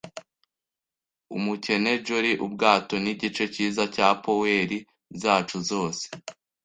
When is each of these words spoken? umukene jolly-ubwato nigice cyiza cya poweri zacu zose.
umukene 1.37 1.91
jolly-ubwato 2.05 2.95
nigice 3.03 3.43
cyiza 3.53 3.83
cya 3.95 4.07
poweri 4.23 4.77
zacu 5.21 5.57
zose. 5.69 6.03